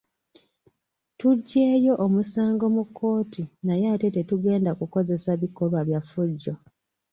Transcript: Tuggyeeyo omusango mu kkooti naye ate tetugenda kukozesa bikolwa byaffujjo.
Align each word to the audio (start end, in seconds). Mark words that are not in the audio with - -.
Tuggyeeyo 1.17 1.93
omusango 2.05 2.65
mu 2.75 2.83
kkooti 2.87 3.43
naye 3.65 3.85
ate 3.93 4.07
tetugenda 4.15 4.71
kukozesa 4.79 5.31
bikolwa 5.41 5.79
byaffujjo. 5.87 6.53